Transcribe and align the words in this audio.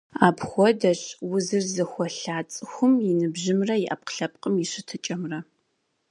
Апхуэдэщ 0.27 1.01
узыр 1.33 1.63
зыхуэлъа 1.73 2.37
цӀыхум 2.51 2.93
и 3.09 3.11
ныбжьымрэ 3.19 3.75
и 3.83 3.87
Ӏэпкълъэпкъым 3.89 4.55
и 4.63 4.65
щытыкӀэмрэ. 4.71 5.39